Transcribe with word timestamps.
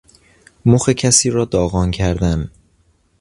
مخ 0.65 0.89
کسی 0.89 1.29
را 1.29 1.45
داغان 1.45 1.91
کردن 1.91 2.51